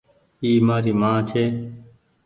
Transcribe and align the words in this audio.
اي 0.41 0.51
مآري 0.67 0.93
مان 1.01 1.17
ڇي۔ 1.29 1.43